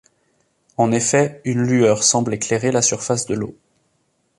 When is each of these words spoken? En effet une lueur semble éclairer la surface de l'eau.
En 0.77 0.91
effet 0.91 1.41
une 1.45 1.61
lueur 1.61 2.01
semble 2.03 2.33
éclairer 2.33 2.71
la 2.71 2.81
surface 2.81 3.27
de 3.27 3.35
l'eau. 3.35 3.55